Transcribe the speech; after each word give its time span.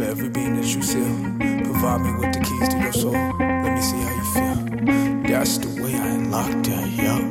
every 0.00 0.28
beam 0.28 0.56
that 0.56 0.66
you 0.74 0.82
seal. 0.82 1.04
Provide 1.64 2.00
me 2.00 2.12
with 2.18 2.32
the 2.32 2.40
keys 2.40 2.68
to 2.68 2.78
your 2.78 2.92
soul. 2.92 3.12
Let 3.12 3.74
me 3.74 3.82
see 3.82 3.96
how 3.96 4.14
you 4.14 4.24
feel. 4.34 5.22
That's 5.28 5.58
the 5.58 5.82
way 5.82 5.94
I 5.94 6.06
unlocked 6.08 6.64
that, 6.64 6.88
yup. 6.90 7.22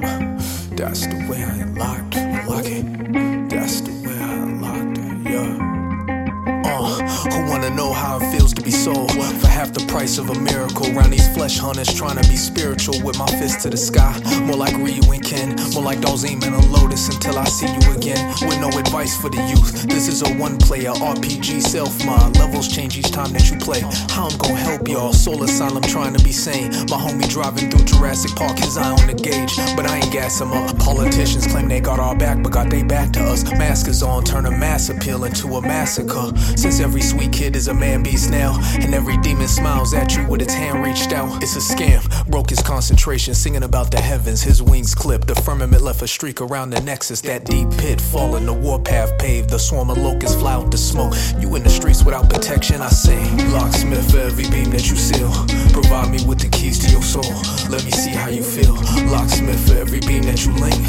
That's 0.75 1.07
the 1.07 1.27
way 1.29 1.43
I 1.43 1.55
unlocked, 1.63 2.15
unlock 2.15 2.65
it. 2.65 3.49
That's 3.49 3.81
the 3.81 3.91
way 4.05 4.17
I 4.17 4.33
unlocked 4.33 4.95
that, 4.95 5.31
yup. 5.31 6.65
Uh, 6.65 7.01
who 7.31 7.49
wanna 7.49 7.69
know 7.69 7.93
how 7.93 8.17
it 8.17 8.31
feels 8.31 8.53
to 8.53 8.61
be 8.61 8.71
sold 8.71 9.11
for 9.11 9.47
half 9.47 9.73
the 9.73 9.85
price 9.87 10.17
of 10.17 10.29
a 10.29 10.39
miracle? 10.39 10.91
Round 10.93 11.11
these 11.11 11.27
flesh 11.33 11.57
hunters 11.57 11.93
trying 11.93 12.21
to 12.21 12.29
be 12.29 12.35
spiritual 12.35 13.01
with 13.03 13.17
my 13.17 13.27
fist 13.39 13.61
to 13.61 13.69
the 13.69 13.77
sky. 13.77 14.19
More 14.43 14.57
like 14.57 14.75
Ryu 14.77 15.01
and 15.11 15.23
Ken, 15.23 15.55
more 15.73 15.83
like 15.83 15.99
Dhalsim 15.99 16.43
and 16.45 16.55
a 16.55 16.67
Lotus 16.67 17.07
until 17.09 17.39
I 17.39 17.45
see 17.45 17.67
you 17.67 17.86
again. 18.11 18.33
With 18.47 18.59
no 18.59 18.69
advice 18.79 19.15
for 19.19 19.29
the 19.29 19.41
youth. 19.47 19.83
This 19.83 20.07
is 20.07 20.21
a 20.21 20.33
one 20.35 20.57
player 20.57 20.91
RPG 20.91 21.61
self 21.61 22.05
mind. 22.05 22.37
Levels 22.37 22.67
change 22.67 22.86
time 23.17 23.33
that 23.33 23.49
you 23.49 23.57
play. 23.57 23.81
How 24.13 24.27
I'm 24.29 24.37
gonna 24.37 24.53
help 24.53 24.87
y'all? 24.87 25.11
Soul 25.11 25.41
Asylum 25.41 25.81
trying 25.81 26.13
to 26.13 26.23
be 26.23 26.31
sane. 26.31 26.69
My 26.91 26.97
homie 27.01 27.27
driving 27.27 27.71
through 27.71 27.85
Jurassic 27.85 28.35
Park, 28.35 28.59
his 28.59 28.77
eye 28.77 28.91
on 28.91 29.07
the 29.07 29.15
gauge. 29.15 29.55
But 29.75 29.87
I 29.87 29.97
ain't 29.97 30.11
gas 30.11 30.39
him 30.39 30.51
up. 30.51 30.77
Politicians 30.77 31.47
claim 31.47 31.67
they 31.67 31.79
got 31.79 31.99
our 31.99 32.15
back, 32.15 32.43
but 32.43 32.51
got 32.51 32.69
they 32.69 32.83
back 32.83 33.11
to 33.13 33.23
us. 33.23 33.43
Mask 33.43 33.87
is 33.87 34.03
on, 34.03 34.23
turn 34.23 34.45
a 34.45 34.51
mass 34.51 34.89
appeal 34.89 35.23
into 35.23 35.47
a 35.55 35.61
massacre. 35.61 36.31
Since 36.55 36.79
every 36.79 37.01
sweet 37.01 37.31
kid 37.33 37.55
is 37.55 37.69
a 37.69 37.73
man 37.73 38.03
beast 38.03 38.29
now, 38.29 38.59
and 38.81 38.93
every 38.93 39.17
demon 39.17 39.47
smiles 39.47 39.95
at 39.95 40.15
you 40.15 40.23
with 40.27 40.43
its 40.43 40.53
hand 40.53 40.85
reached 40.85 41.11
out. 41.11 41.41
It's 41.41 41.55
a 41.55 41.73
scam. 41.73 42.03
Broke 42.29 42.51
his 42.51 42.61
concentration, 42.61 43.33
singing 43.33 43.63
about 43.63 43.89
the 43.89 43.99
heavens. 43.99 44.43
His 44.43 44.61
wings 44.61 44.93
clipped, 44.93 45.27
the 45.27 45.35
firmament 45.35 45.81
left 45.81 46.03
a 46.03 46.07
streak 46.07 46.39
around 46.39 46.69
the 46.69 46.81
nexus. 46.81 47.21
That 47.21 47.45
deep 47.45 47.71
pit 47.79 47.99
falling, 47.99 48.45
the 48.45 48.53
warpath 48.53 49.17
paved. 49.17 49.49
The 49.49 49.57
swarm 49.57 49.89
of 49.89 49.97
locusts 49.97 50.37
fly 50.39 50.53
out 50.53 50.69
the 50.69 50.77
smoke. 50.77 51.15
You 51.39 51.55
in 51.55 51.63
the 51.63 51.71
streets 51.71 52.03
without 52.03 52.29
protection, 52.29 52.79
I 52.79 52.89
sing. 53.07 53.51
Locksmith 53.51 54.11
for 54.11 54.19
every 54.19 54.47
beam 54.49 54.69
that 54.75 54.85
you 54.89 54.95
seal. 54.95 55.31
Provide 55.71 56.09
me 56.11 56.19
with 56.27 56.39
the 56.39 56.49
keys 56.49 56.77
to 56.83 56.87
your 56.91 57.05
soul. 57.13 57.31
Let 57.71 57.83
me 57.85 57.91
see 57.91 58.11
how 58.11 58.29
you 58.29 58.43
feel. 58.43 58.75
Locksmith 59.13 59.61
for 59.67 59.77
every 59.83 60.01
beam 60.01 60.23
that 60.29 60.39
you 60.45 60.51
link. 60.65 60.79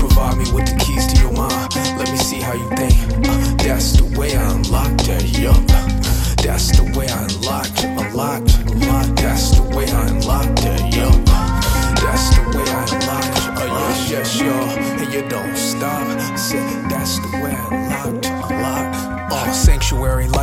Provide 0.00 0.36
me 0.40 0.46
with 0.54 0.66
the 0.70 0.76
keys 0.84 1.04
to 1.12 1.14
your 1.20 1.32
mind. 1.32 1.68
Let 2.00 2.08
me 2.10 2.18
see 2.28 2.40
how 2.40 2.54
you 2.54 2.68
think. 2.80 2.96
Uh, 3.28 3.36
that's 3.64 3.92
the 3.98 4.06
way 4.18 4.30
I 4.36 4.44
unlocked 4.56 5.04
that, 5.08 5.24
yup. 5.38 5.60
That's 6.44 6.68
the 6.78 6.84
way 6.96 7.08
I 7.08 7.20
unlocked, 7.28 7.78
unlocked, 7.84 8.50
unlocked. 8.72 9.16
That's 9.16 9.50
the 9.56 9.64
way 9.76 9.86
I 9.90 10.02
unlocked 10.08 10.56
that, 10.64 10.82
yup. 10.96 11.18
That's 12.02 12.26
the 12.36 12.42
way 12.54 12.66
I 12.78 12.82
unlocked. 12.94 13.36
Oh 13.60 13.66
yes, 13.80 14.10
yes, 14.10 14.40
y'all. 14.40 14.68
And 15.00 15.12
you 15.12 15.22
don't 15.28 15.56
stop. 15.56 16.35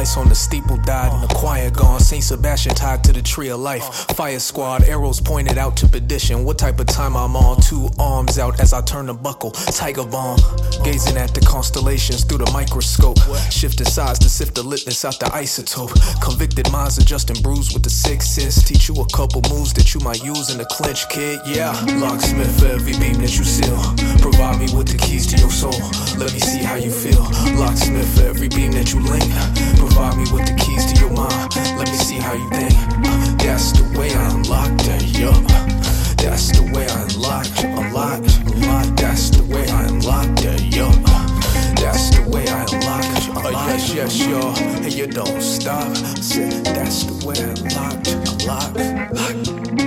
Lights 0.03 0.17
on 0.17 0.27
the 0.27 0.35
steeple 0.35 0.75
died 0.77 1.13
and 1.13 1.23
the 1.23 1.33
choir 1.33 1.71
gone. 1.71 1.97
Saint 2.01 2.23
Sebastian 2.23 2.75
tied 2.75 3.05
to 3.05 3.13
the 3.13 3.21
tree 3.21 3.47
of 3.49 3.61
life. 3.61 3.83
Fire 4.17 4.39
squad, 4.39 4.83
arrows 4.83 5.21
pointed 5.21 5.57
out 5.57 5.77
to 5.77 5.87
perdition. 5.87 6.43
What 6.43 6.57
type 6.57 6.81
of 6.81 6.87
time 6.87 7.15
I'm 7.15 7.37
on? 7.37 7.61
Two 7.61 7.87
arms 7.97 8.37
out 8.37 8.59
as 8.59 8.73
I 8.73 8.81
turn 8.81 9.05
the 9.05 9.13
buckle. 9.13 9.51
Tiger 9.51 10.03
bomb, 10.03 10.39
gazing 10.83 11.15
at 11.15 11.33
the 11.33 11.39
constellations 11.39 12.25
through 12.25 12.39
the 12.39 12.51
microscope. 12.51 13.17
Shifting 13.49 13.87
size 13.87 14.19
to 14.19 14.29
sift 14.29 14.55
the 14.55 14.61
litness 14.61 15.05
out 15.05 15.19
the 15.21 15.27
isotope. 15.27 15.93
Convicted 16.21 16.69
minds 16.69 16.97
adjusting 16.97 17.41
bruised 17.41 17.73
with 17.73 17.83
the 17.83 17.89
six. 17.89 18.35
Teach 18.67 18.89
you 18.89 18.95
a 18.95 19.07
couple 19.15 19.41
moves 19.49 19.71
that 19.73 19.93
you 19.93 20.01
might 20.01 20.21
use 20.21 20.51
in 20.51 20.57
the 20.57 20.65
clinch, 20.65 21.07
kid. 21.07 21.39
Yeah, 21.45 21.71
locksmith 21.95 22.59
for 22.59 22.67
every 22.67 22.93
beam 22.93 23.21
that 23.21 23.37
you 23.37 23.45
seal. 23.45 23.79
Provide 24.19 24.59
me 24.59 24.67
with 24.75 24.89
the 24.89 24.97
keys 24.97 25.27
to 25.27 25.37
your 25.37 25.51
soul. 25.51 25.79
Let 26.19 26.33
me 26.33 26.39
see 26.39 26.61
how 26.61 26.75
you 26.75 26.91
feel. 26.91 27.23
Locksmith 27.55 28.17
for 28.17 28.25
every 28.27 28.49
beam 28.49 28.73
that 28.73 28.91
you 28.91 28.99
link. 28.99 29.31
Let 32.33 32.41
me 32.41 32.45
see 32.45 32.55
how 32.55 32.65
you 32.65 32.69
think. 32.69 33.05
Uh, 33.05 33.35
That's 33.37 33.71
the 33.73 33.99
way 33.99 34.11
I 34.13 34.29
unlocked 34.31 34.85
that, 34.85 35.03
yup. 35.03 35.43
That's 36.17 36.51
the 36.51 36.63
way 36.73 36.87
I 36.87 37.03
unlocked, 37.03 37.63
unlocked, 37.63 38.37
unlocked. 38.47 38.97
That's 38.97 39.29
the 39.29 39.43
way 39.43 39.67
I 39.69 39.83
unlocked 39.83 40.41
that, 40.43 40.61
yup. 40.61 40.95
That's 41.75 42.09
the 42.15 42.27
way 42.29 42.47
I 42.47 42.63
unlocked. 42.63 43.45
Oh 43.45 43.49
yes, 43.49 43.93
yes, 43.93 44.25
y'all. 44.25 44.57
And 44.57 44.93
you 44.93 45.07
don't 45.07 45.41
stop. 45.41 45.89
I 45.89 46.15
Said 46.21 46.65
that's 46.65 47.03
the 47.03 47.27
way 47.27 47.35
I 47.37 47.49
unlocked, 47.49 48.07
unlocked, 48.09 48.77
unlocked. 48.79 49.82